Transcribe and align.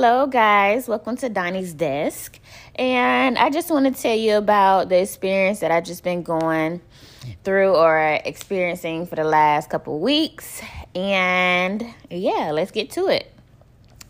hello, 0.00 0.28
guys. 0.28 0.86
Welcome 0.86 1.16
to 1.16 1.28
Donnie's 1.28 1.74
Desk. 1.74 2.38
And 2.76 3.36
I 3.36 3.50
just 3.50 3.68
want 3.68 3.92
to 3.92 4.00
tell 4.00 4.16
you 4.16 4.36
about 4.36 4.90
the 4.90 5.02
experience 5.02 5.58
that 5.58 5.72
I've 5.72 5.82
just 5.82 6.04
been 6.04 6.22
going 6.22 6.80
through 7.42 7.74
or 7.74 8.20
experiencing 8.24 9.06
for 9.08 9.16
the 9.16 9.24
last 9.24 9.70
couple 9.70 9.98
weeks. 9.98 10.62
And 10.94 11.84
yeah, 12.10 12.52
let's 12.52 12.70
get 12.70 12.92
to 12.92 13.08
it. 13.08 13.28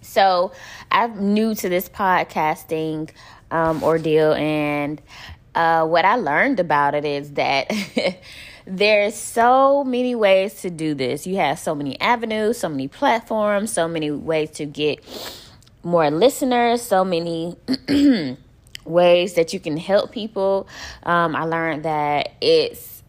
So, 0.03 0.53
I'm 0.91 1.33
new 1.33 1.55
to 1.55 1.71
this 1.71 1.89
podcasting 1.89 3.09
um, 3.51 3.83
ordeal, 3.83 4.35
and 4.35 5.01
uh, 5.55 5.87
what 5.87 6.05
I 6.05 6.17
learned 6.17 6.61
about 6.61 6.97
it 6.97 7.07
is 7.07 7.33
that 7.33 7.73
there's 8.67 9.15
so 9.15 9.85
many 9.85 10.15
ways 10.15 10.61
to 10.61 10.69
do 10.69 10.93
this. 10.93 11.27
You 11.27 11.37
have 11.37 11.59
so 11.59 11.75
many 11.75 11.99
avenues, 11.99 12.59
so 12.59 12.69
many 12.69 12.89
platforms, 12.89 13.73
so 13.73 13.89
many 13.89 14.11
ways 14.11 14.51
to 14.51 14.67
get 14.67 15.03
more 15.89 16.11
listeners, 16.11 16.83
so 16.83 17.05
many 17.05 17.57
ways 18.85 19.35
that 19.35 19.53
you 19.53 19.61
can 19.61 19.77
help 19.77 20.13
people. 20.13 20.69
Um, 21.03 21.35
I 21.35 21.45
learned 21.45 21.85
that 21.85 22.33
it's 22.41 23.03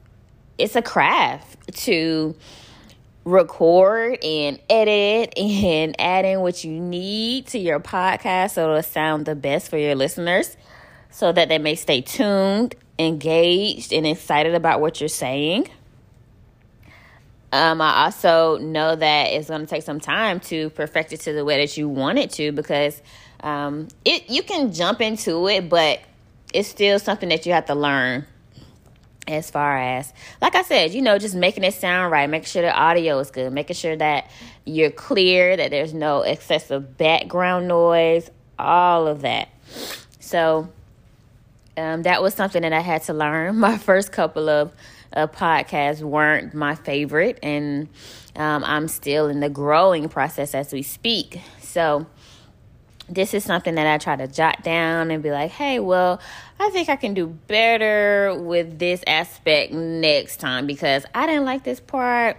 it's 0.57 0.75
a 0.75 0.81
craft 0.81 1.73
to 1.85 2.35
record 3.23 4.23
and 4.23 4.59
edit 4.69 5.33
and 5.37 5.95
add 5.99 6.25
in 6.25 6.41
what 6.41 6.63
you 6.63 6.71
need 6.71 7.47
to 7.47 7.59
your 7.59 7.79
podcast 7.79 8.51
so 8.51 8.63
it'll 8.63 8.83
sound 8.83 9.25
the 9.25 9.35
best 9.35 9.69
for 9.69 9.77
your 9.77 9.95
listeners 9.95 10.57
so 11.11 11.31
that 11.31 11.47
they 11.47 11.57
may 11.57 11.75
stay 11.75 12.01
tuned 12.01 12.75
engaged 12.99 13.93
and 13.93 14.05
excited 14.05 14.53
about 14.53 14.81
what 14.81 14.99
you're 14.99 15.07
saying. 15.07 15.69
Um, 17.51 17.81
I 17.81 18.05
also 18.05 18.57
know 18.57 18.95
that 18.95 19.31
it's 19.31 19.49
going 19.49 19.61
to 19.61 19.67
take 19.67 19.83
some 19.83 19.99
time 19.99 20.39
to 20.41 20.69
perfect 20.71 21.13
it 21.13 21.21
to 21.21 21.33
the 21.33 21.43
way 21.43 21.65
that 21.65 21.77
you 21.77 21.89
want 21.89 22.19
it 22.19 22.29
to 22.31 22.51
because 22.51 23.01
um, 23.41 23.87
it 24.05 24.29
you 24.29 24.43
can 24.43 24.71
jump 24.71 25.01
into 25.01 25.47
it, 25.47 25.67
but 25.69 25.99
it's 26.53 26.67
still 26.67 26.99
something 26.99 27.29
that 27.29 27.45
you 27.45 27.53
have 27.53 27.65
to 27.65 27.75
learn. 27.75 28.25
As 29.27 29.51
far 29.51 29.77
as, 29.77 30.11
like 30.41 30.55
I 30.55 30.63
said, 30.63 30.91
you 30.91 31.03
know, 31.03 31.19
just 31.19 31.35
making 31.35 31.63
it 31.63 31.75
sound 31.75 32.11
right, 32.11 32.27
making 32.27 32.47
sure 32.47 32.63
the 32.63 32.75
audio 32.75 33.19
is 33.19 33.29
good, 33.29 33.53
making 33.53 33.75
sure 33.75 33.95
that 33.95 34.27
you're 34.65 34.89
clear, 34.89 35.55
that 35.55 35.69
there's 35.69 35.93
no 35.93 36.23
excessive 36.23 36.97
background 36.97 37.67
noise, 37.67 38.31
all 38.57 39.05
of 39.05 39.21
that. 39.21 39.49
So, 40.19 40.69
um, 41.77 42.01
that 42.03 42.23
was 42.23 42.33
something 42.33 42.63
that 42.63 42.73
I 42.73 42.79
had 42.79 43.03
to 43.03 43.13
learn. 43.13 43.55
My 43.59 43.77
first 43.77 44.11
couple 44.11 44.49
of 44.49 44.73
uh, 45.13 45.27
podcasts 45.27 46.01
weren't 46.01 46.53
my 46.53 46.75
favorite, 46.75 47.39
and 47.41 47.89
um, 48.35 48.63
I'm 48.63 48.87
still 48.87 49.27
in 49.27 49.39
the 49.39 49.49
growing 49.49 50.09
process 50.09 50.53
as 50.53 50.71
we 50.71 50.83
speak. 50.83 51.41
So, 51.61 52.05
this 53.09 53.33
is 53.33 53.43
something 53.43 53.75
that 53.75 53.87
I 53.87 53.97
try 53.97 54.15
to 54.15 54.27
jot 54.27 54.63
down 54.63 55.09
and 55.09 55.23
be 55.23 55.31
like, 55.31 55.51
hey, 55.51 55.79
well, 55.79 56.21
I 56.59 56.69
think 56.69 56.89
I 56.89 56.95
can 56.95 57.13
do 57.13 57.27
better 57.27 58.35
with 58.39 58.77
this 58.77 59.03
aspect 59.07 59.73
next 59.73 60.37
time 60.37 60.67
because 60.67 61.05
I 61.15 61.25
didn't 61.25 61.45
like 61.45 61.63
this 61.63 61.79
part, 61.79 62.37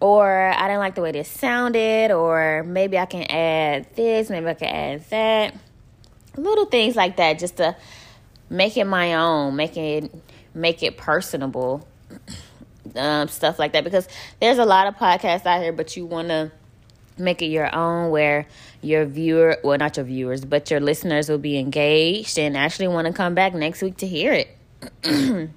or 0.00 0.48
I 0.48 0.68
didn't 0.68 0.78
like 0.78 0.94
the 0.94 1.02
way 1.02 1.12
this 1.12 1.28
sounded, 1.28 2.12
or 2.12 2.62
maybe 2.66 2.96
I 2.96 3.06
can 3.06 3.24
add 3.24 3.94
this, 3.94 4.30
maybe 4.30 4.46
I 4.46 4.54
can 4.54 4.68
add 4.68 5.10
that. 5.10 5.54
Little 6.36 6.66
things 6.66 6.96
like 6.96 7.16
that 7.16 7.38
just 7.38 7.58
to 7.58 7.76
make 8.48 8.76
it 8.76 8.84
my 8.84 9.14
own, 9.14 9.56
make 9.56 9.76
it 9.76 10.10
make 10.54 10.82
it 10.82 10.96
personable, 10.96 11.86
um, 12.96 13.28
stuff 13.28 13.58
like 13.58 13.72
that. 13.72 13.84
Because 13.84 14.08
there's 14.40 14.58
a 14.58 14.64
lot 14.64 14.86
of 14.86 14.96
podcasts 14.96 15.46
out 15.46 15.62
here, 15.62 15.72
but 15.72 15.96
you 15.96 16.06
want 16.06 16.28
to 16.28 16.50
make 17.18 17.42
it 17.42 17.46
your 17.46 17.74
own, 17.74 18.10
where 18.10 18.46
your 18.82 19.04
viewer, 19.04 19.58
well, 19.62 19.78
not 19.78 19.96
your 19.96 20.06
viewers, 20.06 20.44
but 20.44 20.70
your 20.70 20.80
listeners 20.80 21.28
will 21.28 21.38
be 21.38 21.58
engaged 21.58 22.38
and 22.38 22.56
actually 22.56 22.88
want 22.88 23.06
to 23.06 23.12
come 23.12 23.34
back 23.34 23.54
next 23.54 23.82
week 23.82 23.98
to 23.98 24.06
hear 24.06 24.32
it. 24.32 24.56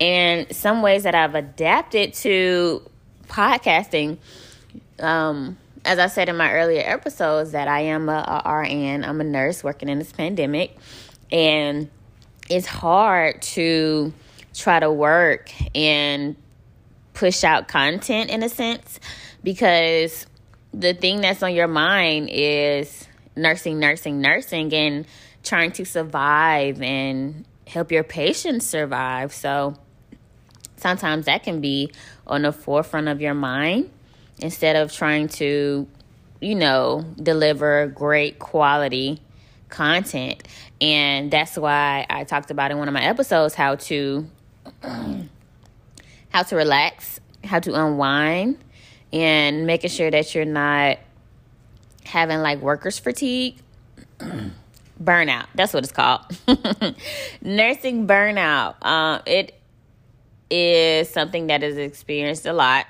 and 0.00 0.54
some 0.54 0.82
ways 0.82 1.04
that 1.04 1.14
I've 1.14 1.34
adapted 1.34 2.14
to 2.14 2.82
podcasting. 3.28 4.18
Um, 4.98 5.56
as 5.84 5.98
I 5.98 6.08
said 6.08 6.28
in 6.28 6.36
my 6.36 6.52
earlier 6.52 6.82
episodes, 6.84 7.52
that 7.52 7.68
I 7.68 7.80
am 7.80 8.08
a, 8.10 8.42
a 8.44 8.52
RN, 8.52 9.04
I'm 9.04 9.20
a 9.20 9.24
nurse 9.24 9.64
working 9.64 9.88
in 9.88 9.98
this 9.98 10.12
pandemic 10.12 10.76
and 11.32 11.88
it's 12.50 12.66
hard 12.66 13.40
to 13.40 14.12
try 14.52 14.80
to 14.80 14.90
work 14.90 15.50
and 15.74 16.36
push 17.14 17.44
out 17.44 17.68
content 17.68 18.28
in 18.28 18.42
a 18.42 18.48
sense 18.48 18.98
because 19.42 20.26
the 20.74 20.92
thing 20.92 21.20
that's 21.20 21.42
on 21.42 21.54
your 21.54 21.68
mind 21.68 22.28
is 22.30 23.06
nursing, 23.36 23.78
nursing, 23.78 24.20
nursing, 24.20 24.74
and 24.74 25.06
trying 25.44 25.70
to 25.72 25.84
survive 25.84 26.82
and 26.82 27.46
help 27.66 27.92
your 27.92 28.02
patients 28.02 28.66
survive. 28.66 29.32
So 29.32 29.76
sometimes 30.76 31.26
that 31.26 31.44
can 31.44 31.60
be 31.60 31.92
on 32.26 32.42
the 32.42 32.52
forefront 32.52 33.08
of 33.08 33.20
your 33.20 33.34
mind 33.34 33.90
instead 34.40 34.74
of 34.74 34.92
trying 34.92 35.28
to, 35.28 35.86
you 36.40 36.54
know, 36.56 37.04
deliver 37.22 37.86
great 37.86 38.40
quality 38.40 39.20
content. 39.70 40.46
And 40.80 41.30
that's 41.30 41.56
why 41.56 42.06
I 42.08 42.24
talked 42.24 42.50
about 42.50 42.70
in 42.70 42.78
one 42.78 42.88
of 42.88 42.94
my 42.94 43.02
episodes 43.02 43.54
how 43.54 43.76
to 43.76 44.26
how 44.82 46.42
to 46.42 46.56
relax, 46.56 47.20
how 47.44 47.60
to 47.60 47.74
unwind, 47.74 48.58
and 49.12 49.66
making 49.66 49.90
sure 49.90 50.10
that 50.10 50.34
you're 50.34 50.44
not 50.44 50.98
having 52.04 52.38
like 52.40 52.60
workers 52.60 52.98
fatigue. 52.98 53.56
burnout. 55.02 55.46
That's 55.54 55.72
what 55.72 55.82
it's 55.82 55.92
called. 55.92 56.20
Nursing 57.42 58.06
burnout. 58.06 58.74
Uh, 58.82 59.20
it 59.26 59.54
is 60.50 61.08
something 61.08 61.46
that 61.46 61.62
is 61.62 61.76
experienced 61.78 62.46
a 62.46 62.52
lot. 62.52 62.86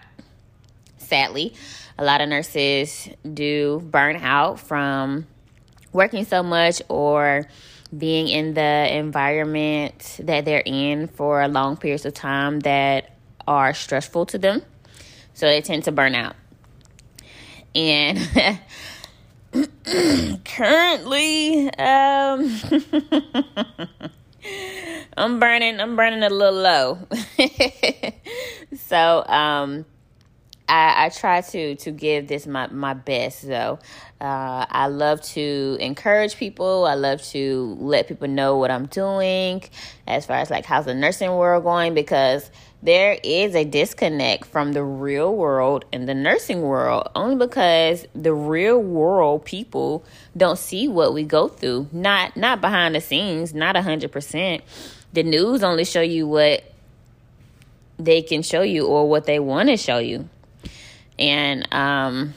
Sadly, 0.99 1.55
a 1.99 2.05
lot 2.05 2.21
of 2.21 2.29
nurses 2.29 3.09
do 3.33 3.81
burn 3.85 4.17
out 4.17 4.61
from 4.61 5.27
working 5.93 6.25
so 6.25 6.43
much 6.43 6.83
or 6.89 7.47
being 7.97 8.29
in 8.29 8.55
the 8.55 8.97
environment 8.97 10.21
that 10.23 10.45
they're 10.45 10.63
in 10.65 11.09
for 11.09 11.47
long 11.49 11.77
periods 11.77 12.05
of 12.07 12.15
time 12.15 12.61
that 12.61 13.17
are 13.47 13.75
stressful 13.75 14.27
to 14.27 14.39
them. 14.39 14.63
So 15.35 15.47
they 15.47 15.61
tend 15.61 15.85
to 15.85 15.93
burn 15.93 16.15
out. 16.15 16.37
And 17.75 18.19
currently, 20.45 21.71
um, 21.75 22.61
I'm 25.17 25.41
burning, 25.41 25.81
I'm 25.81 25.97
burning 25.97 26.23
a 26.23 26.31
little 26.31 26.61
low. 26.61 26.99
so, 28.77 29.25
um, 29.27 29.85
I, 30.71 31.07
I 31.07 31.09
try 31.09 31.41
to 31.41 31.75
to 31.75 31.91
give 31.91 32.29
this 32.29 32.47
my 32.47 32.69
my 32.69 32.95
best. 32.95 33.41
So 33.41 33.81
uh, 34.21 34.67
I 34.69 34.87
love 34.87 35.21
to 35.35 35.77
encourage 35.81 36.37
people. 36.37 36.87
I 36.87 36.95
love 36.95 37.21
to 37.31 37.77
let 37.81 38.07
people 38.07 38.29
know 38.29 38.57
what 38.57 38.71
I'm 38.71 38.87
doing 38.87 39.65
as 40.07 40.27
far 40.27 40.37
as 40.37 40.49
like 40.49 40.65
how's 40.65 40.85
the 40.85 40.95
nursing 40.95 41.35
world 41.35 41.65
going 41.65 41.95
because 41.95 42.51
there 42.83 43.19
is 43.25 43.55
a 43.57 43.65
disconnect 43.65 44.47
from 44.47 44.73
the 44.73 44.85
real 44.85 45.35
world 45.35 45.85
and 45.93 46.09
the 46.09 46.15
nursing 46.15 46.63
world 46.63 47.09
only 47.17 47.35
because 47.35 48.07
the 48.15 48.33
real 48.33 48.79
world 48.79 49.45
people 49.45 50.05
don't 50.37 50.59
see 50.59 50.87
what 50.87 51.13
we 51.13 51.25
go 51.25 51.49
through 51.49 51.89
not 51.93 52.37
not 52.37 52.61
behind 52.61 52.95
the 52.95 53.01
scenes 53.01 53.53
not 53.53 53.77
a 53.77 53.83
hundred 53.83 54.11
percent 54.13 54.63
the 55.13 55.23
news 55.23 55.63
only 55.63 55.85
show 55.85 56.01
you 56.01 56.27
what 56.27 56.63
they 57.99 58.23
can 58.23 58.41
show 58.41 58.63
you 58.63 58.87
or 58.87 59.09
what 59.09 59.27
they 59.27 59.39
want 59.39 59.69
to 59.69 59.77
show 59.77 59.99
you 59.99 60.29
and 61.21 61.69
um, 61.73 62.35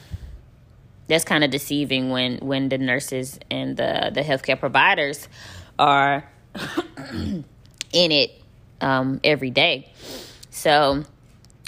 that's 1.08 1.24
kind 1.24 1.44
of 1.44 1.50
deceiving 1.50 2.10
when 2.10 2.38
when 2.38 2.70
the 2.70 2.78
nurses 2.78 3.40
and 3.50 3.78
the 3.78 4.12
the 4.14 4.22
healthcare 4.22 4.60
providers 4.60 5.28
are 5.80 6.30
in 7.14 7.46
it 8.12 8.32
um, 8.82 9.20
every 9.24 9.50
day. 9.50 9.92
So 10.50 11.04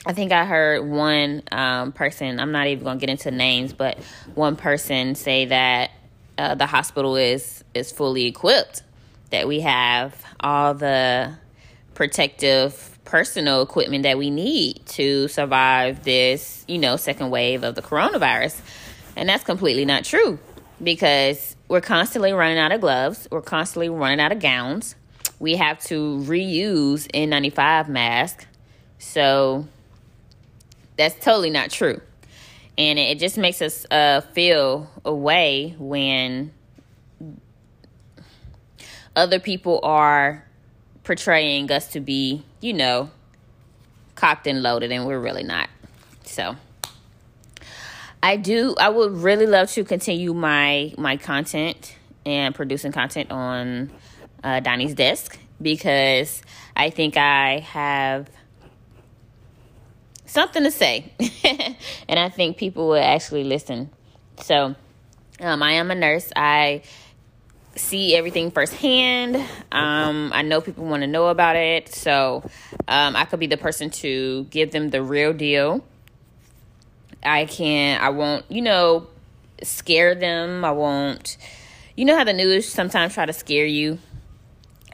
I 0.06 0.14
think 0.14 0.32
I 0.32 0.46
heard 0.46 0.88
one 0.88 1.42
um, 1.52 1.92
person. 1.92 2.40
I'm 2.40 2.52
not 2.52 2.68
even 2.68 2.84
going 2.84 3.00
to 3.00 3.06
get 3.06 3.10
into 3.10 3.32
names, 3.32 3.74
but 3.74 3.98
one 4.36 4.56
person 4.56 5.16
say 5.16 5.46
that 5.46 5.92
uh, 6.38 6.56
the 6.56 6.68
hospital 6.68 7.16
is 7.16 7.64
is 7.74 7.92
fully 7.92 8.26
equipped. 8.26 8.84
That 9.32 9.48
we 9.48 9.62
have 9.62 10.24
all 10.40 10.76
the 10.76 11.34
protective 11.96 12.95
personal 13.06 13.62
equipment 13.62 14.04
that 14.04 14.18
we 14.18 14.30
need 14.30 14.86
to 14.88 15.28
survive 15.28 16.04
this, 16.04 16.66
you 16.68 16.78
know, 16.78 16.98
second 16.98 17.30
wave 17.30 17.64
of 17.64 17.76
the 17.76 17.82
coronavirus. 17.82 18.60
And 19.16 19.30
that's 19.30 19.44
completely 19.44 19.86
not 19.86 20.04
true 20.04 20.40
because 20.84 21.56
we're 21.68 21.82
constantly 21.82 22.34
running 22.34 22.58
out 22.58 22.72
of 22.72 22.82
gloves, 22.82 23.28
we're 23.32 23.42
constantly 23.42 23.90
running 23.90 24.20
out 24.20 24.32
of 24.32 24.40
gowns. 24.40 24.96
We 25.40 25.56
have 25.56 25.80
to 25.86 26.20
reuse 26.20 27.08
N95 27.14 27.88
masks. 27.88 28.46
So 29.00 29.68
that's 30.98 31.16
totally 31.24 31.50
not 31.50 31.70
true. 31.70 32.02
and 32.78 33.00
it 33.00 33.20
just 33.20 33.38
makes 33.38 33.62
us 33.62 33.86
uh, 33.90 34.22
feel 34.22 34.90
away 35.06 35.76
when 35.78 36.52
other 39.16 39.40
people 39.40 39.80
are 39.84 40.46
portraying 41.06 41.72
us 41.72 41.88
to 41.94 42.02
be, 42.02 42.44
you 42.60 42.74
know, 42.74 43.10
cocked 44.16 44.48
and 44.48 44.62
loaded, 44.62 44.92
and 44.92 45.06
we're 45.06 45.20
really 45.20 45.44
not. 45.44 45.70
So. 46.24 46.58
I 48.22 48.38
do. 48.38 48.74
I 48.80 48.90
would 48.90 49.12
really 49.12 49.46
love 49.46 49.70
to 49.74 49.84
continue 49.84 50.34
my 50.34 50.96
my 50.98 51.16
content 51.16 51.96
and 52.26 52.56
producing 52.56 52.92
content 52.92 53.30
on 53.30 53.92
uh, 54.44 54.62
Donnie's 54.62 54.96
desk 54.96 55.38
because 55.62 56.42
I 56.76 56.90
think 56.90 57.18
I 57.18 57.60
have 57.60 58.28
something 60.26 60.64
to 60.64 60.72
say, 60.72 61.14
and 62.10 62.20
I 62.20 62.30
think 62.30 62.58
people 62.58 62.88
will 62.88 62.96
actually 62.96 63.44
listen. 63.44 63.92
So, 64.42 64.76
um, 65.40 65.64
I 65.64 65.74
am 65.74 65.92
a 65.92 65.96
nurse. 65.96 66.32
I 66.36 66.82
see 67.76 68.16
everything 68.16 68.52
firsthand. 68.52 69.36
Um, 69.72 70.32
I 70.34 70.42
know 70.42 70.62
people 70.62 70.86
want 70.86 71.04
to 71.04 71.08
know 71.08 71.28
about 71.28 71.56
it, 71.56 71.94
so 71.94 72.44
um, 72.88 73.16
I 73.16 73.26
could 73.26 73.40
be 73.40 73.48
the 73.48 73.58
person 73.58 73.90
to 73.92 74.46
give 74.46 74.72
them 74.72 74.90
the 74.90 75.04
real 75.04 75.34
deal 75.34 75.84
I 77.26 77.46
can 77.46 78.00
I 78.00 78.10
won't, 78.10 78.46
you 78.50 78.62
know, 78.62 79.08
scare 79.64 80.16
them. 80.16 80.64
I 80.64 80.72
won't 80.72 81.38
you 81.96 82.06
know 82.06 82.16
how 82.16 82.24
the 82.24 82.34
news 82.34 82.68
sometimes 82.68 83.14
try 83.14 83.26
to 83.26 83.34
scare 83.34 83.66
you? 83.66 84.00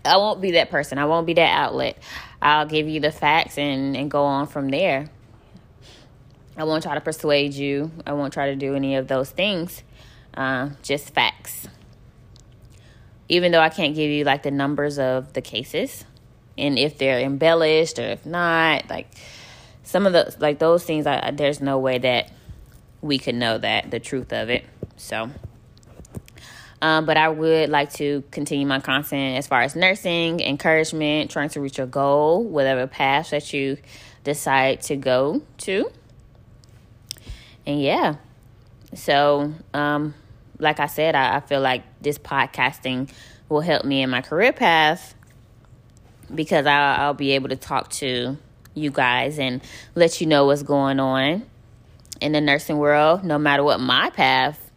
I 0.05 0.17
won't 0.17 0.39
be 0.39 0.51
that 0.51 0.69
person. 0.69 0.97
I 0.97 1.05
won't 1.05 1.27
be 1.27 1.33
that 1.33 1.49
outlet. 1.49 1.97
I'll 2.41 2.65
give 2.65 2.87
you 2.87 2.99
the 2.99 3.11
facts 3.11 3.57
and, 3.57 3.95
and 3.97 4.09
go 4.09 4.23
on 4.23 4.47
from 4.47 4.69
there. 4.69 5.09
I 6.55 6.63
won't 6.63 6.83
try 6.83 6.95
to 6.95 7.01
persuade 7.01 7.53
you. 7.53 7.91
I 8.05 8.13
won't 8.13 8.33
try 8.33 8.51
to 8.51 8.55
do 8.55 8.75
any 8.75 8.95
of 8.95 9.07
those 9.07 9.29
things. 9.29 9.83
Uh, 10.33 10.69
just 10.83 11.11
facts. 11.13 11.67
Even 13.31 13.53
though 13.53 13.61
I 13.61 13.69
can't 13.69 13.95
give 13.95 14.11
you 14.11 14.25
like 14.25 14.43
the 14.43 14.51
numbers 14.51 14.99
of 14.99 15.31
the 15.31 15.41
cases 15.41 16.03
and 16.57 16.77
if 16.77 16.97
they're 16.97 17.19
embellished 17.19 17.97
or 17.97 18.03
if 18.03 18.25
not, 18.25 18.89
like 18.89 19.07
some 19.83 20.05
of 20.05 20.13
the 20.13 20.35
like 20.39 20.59
those 20.59 20.83
things 20.83 21.07
I, 21.07 21.31
there's 21.31 21.61
no 21.61 21.79
way 21.79 21.97
that 21.97 22.29
we 23.01 23.17
could 23.17 23.35
know 23.35 23.57
that 23.57 23.89
the 23.89 23.99
truth 23.99 24.31
of 24.31 24.49
it 24.49 24.63
so 24.95 25.29
um, 26.81 27.05
but 27.05 27.15
I 27.15 27.29
would 27.29 27.69
like 27.69 27.93
to 27.93 28.23
continue 28.31 28.65
my 28.65 28.79
content 28.79 29.37
as 29.37 29.45
far 29.45 29.61
as 29.61 29.75
nursing, 29.75 30.39
encouragement, 30.39 31.29
trying 31.29 31.49
to 31.49 31.61
reach 31.61 31.77
your 31.77 31.85
goal, 31.85 32.43
whatever 32.43 32.87
path 32.87 33.29
that 33.29 33.53
you 33.53 33.77
decide 34.23 34.81
to 34.83 34.95
go 34.95 35.43
to. 35.59 35.91
And 37.67 37.79
yeah, 37.79 38.15
so 38.95 39.53
um, 39.75 40.15
like 40.61 40.79
I 40.79 40.85
said, 40.85 41.15
I, 41.15 41.37
I 41.37 41.39
feel 41.41 41.59
like 41.59 41.83
this 42.01 42.17
podcasting 42.17 43.11
will 43.49 43.61
help 43.61 43.83
me 43.83 44.01
in 44.01 44.09
my 44.09 44.21
career 44.21 44.53
path 44.53 45.15
because 46.33 46.65
I'll, 46.65 47.01
I'll 47.01 47.13
be 47.13 47.31
able 47.31 47.49
to 47.49 47.55
talk 47.55 47.89
to 47.89 48.37
you 48.73 48.91
guys 48.91 49.39
and 49.39 49.61
let 49.95 50.21
you 50.21 50.27
know 50.27 50.45
what's 50.45 50.63
going 50.63 50.99
on 50.99 51.43
in 52.21 52.31
the 52.31 52.39
nursing 52.39 52.77
world, 52.77 53.23
no 53.23 53.37
matter 53.37 53.63
what 53.63 53.79
my 53.79 54.11
path 54.11 54.71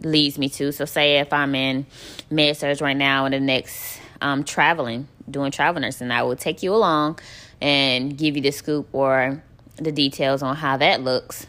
leads 0.00 0.38
me 0.38 0.48
to. 0.50 0.72
So, 0.72 0.84
say 0.84 1.18
if 1.18 1.32
I'm 1.32 1.54
in 1.54 1.84
med 2.30 2.56
surg 2.56 2.80
right 2.80 2.96
now 2.96 3.24
and 3.24 3.34
the 3.34 3.40
next 3.40 4.00
um, 4.20 4.44
traveling, 4.44 5.08
doing 5.28 5.50
travel 5.50 5.82
nursing, 5.82 6.12
I 6.12 6.22
will 6.22 6.36
take 6.36 6.62
you 6.62 6.72
along 6.72 7.18
and 7.60 8.16
give 8.16 8.36
you 8.36 8.42
the 8.42 8.52
scoop 8.52 8.88
or 8.92 9.42
the 9.76 9.90
details 9.90 10.42
on 10.42 10.54
how 10.54 10.76
that 10.76 11.02
looks. 11.02 11.46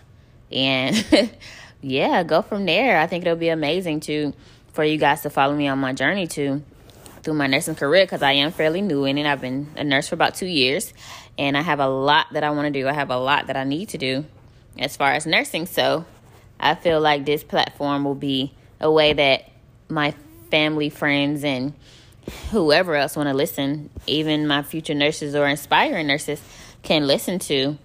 And 0.52 1.06
yeah, 1.82 2.24
go 2.24 2.42
from 2.42 2.66
there. 2.66 3.00
I 3.00 3.08
think 3.08 3.26
it'll 3.26 3.38
be 3.38 3.50
amazing 3.50 4.02
to 4.02 4.34
for 4.74 4.84
you 4.84 4.98
guys 4.98 5.22
to 5.22 5.30
follow 5.30 5.56
me 5.56 5.68
on 5.68 5.80
my 5.80 5.94
journey 5.94 6.28
to 6.28 6.62
through 7.24 7.34
my 7.34 7.48
nursing 7.48 7.76
career 7.76 8.06
because 8.06 8.22
I 8.22 8.34
am 8.34 8.52
fairly 8.52 8.82
new 8.82 9.06
in 9.06 9.18
it. 9.18 9.26
I've 9.26 9.42
been 9.42 9.70
a 9.76 9.84
nurse 9.84 10.08
for 10.08 10.16
about 10.16 10.36
two 10.36 10.46
years 10.46 10.94
and 11.38 11.58
I 11.58 11.62
have 11.62 11.80
a 11.80 11.88
lot 11.88 12.28
that 12.34 12.44
I 12.44 12.52
want 12.52 12.74
to 12.74 12.80
do. 12.80 12.88
I 12.88 12.94
have 12.94 13.10
a 13.10 13.18
lot 13.18 13.48
that 13.48 13.58
I 13.58 13.64
need 13.64 13.90
to 13.90 13.98
do 13.98 14.26
as 14.78 14.96
far 14.96 15.12
as 15.12 15.26
nursing. 15.26 15.66
So 15.66 16.06
I 16.60 16.76
feel 16.76 17.02
like 17.02 17.26
this 17.26 17.44
platform 17.44 18.04
will 18.04 18.16
be 18.16 18.54
a 18.80 18.92
way 18.92 19.14
that 19.14 19.50
my 19.90 20.14
family, 20.50 20.90
friends, 20.90 21.44
and 21.44 21.74
whoever 22.52 22.96
else 22.96 23.16
want 23.16 23.28
to 23.28 23.34
listen, 23.34 23.90
even 24.08 24.48
my 24.48 24.64
future 24.64 24.94
nurses 24.94 25.36
or 25.36 25.48
inspiring 25.48 26.08
nurses, 26.08 26.42
can 26.84 27.08
listen 27.08 27.40
to 27.40 27.78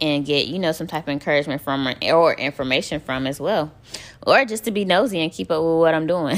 and 0.00 0.24
get 0.24 0.46
you 0.46 0.58
know 0.58 0.72
some 0.72 0.86
type 0.86 1.04
of 1.04 1.08
encouragement 1.10 1.60
from 1.60 1.92
or 2.02 2.34
information 2.34 3.00
from 3.00 3.26
as 3.26 3.40
well 3.40 3.72
or 4.26 4.44
just 4.44 4.64
to 4.64 4.70
be 4.70 4.84
nosy 4.84 5.20
and 5.20 5.32
keep 5.32 5.50
up 5.50 5.62
with 5.62 5.78
what 5.78 5.94
i'm 5.94 6.06
doing 6.06 6.36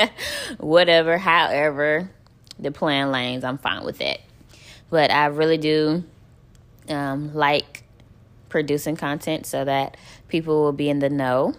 whatever 0.58 1.18
however 1.18 2.10
the 2.58 2.70
plan 2.70 3.10
lanes 3.10 3.44
i'm 3.44 3.58
fine 3.58 3.84
with 3.84 3.98
that 3.98 4.20
but 4.90 5.10
I 5.10 5.26
really 5.26 5.58
do 5.58 6.04
um, 6.88 7.34
like 7.34 7.84
producing 8.48 8.96
content 8.96 9.46
so 9.46 9.64
that 9.64 9.96
people 10.28 10.62
will 10.62 10.72
be 10.72 10.88
in 10.88 11.00
the 11.00 11.10
know. 11.10 11.54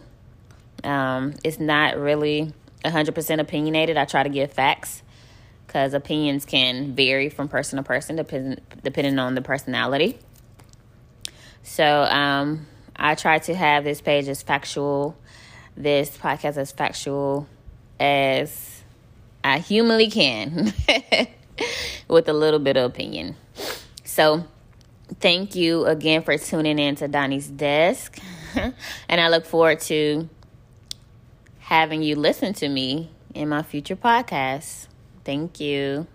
Um, 0.83 1.33
it's 1.43 1.59
not 1.59 1.97
really 1.97 2.53
100% 2.85 3.39
opinionated. 3.39 3.97
I 3.97 4.05
try 4.05 4.23
to 4.23 4.29
give 4.29 4.51
facts 4.51 5.03
because 5.65 5.93
opinions 5.93 6.45
can 6.45 6.95
vary 6.95 7.29
from 7.29 7.49
person 7.49 7.77
to 7.77 7.83
person 7.83 8.15
depending, 8.15 8.59
depending 8.83 9.19
on 9.19 9.35
the 9.35 9.41
personality. 9.41 10.17
So 11.67 12.03
um, 12.03 12.65
I 12.95 13.15
try 13.15 13.39
to 13.39 13.53
have 13.53 13.83
this 13.83 14.01
page 14.01 14.27
as 14.27 14.41
factual, 14.41 15.15
this 15.75 16.17
podcast 16.17 16.57
as 16.57 16.71
factual 16.71 17.47
as 17.99 18.81
I 19.43 19.59
humanly 19.59 20.09
can. 20.09 20.73
with 22.07 22.27
a 22.29 22.33
little 22.33 22.59
bit 22.59 22.77
of 22.77 22.89
opinion. 22.89 23.35
So, 24.03 24.45
thank 25.19 25.55
you 25.55 25.85
again 25.85 26.23
for 26.23 26.37
tuning 26.37 26.79
in 26.79 26.95
to 26.95 27.07
Donnie's 27.07 27.47
Desk. 27.47 28.17
and 28.55 29.21
I 29.21 29.29
look 29.29 29.45
forward 29.45 29.79
to 29.81 30.29
having 31.59 32.01
you 32.01 32.15
listen 32.15 32.53
to 32.53 32.69
me 32.69 33.11
in 33.33 33.49
my 33.49 33.61
future 33.61 33.95
podcasts. 33.95 34.87
Thank 35.23 35.59
you. 35.59 36.07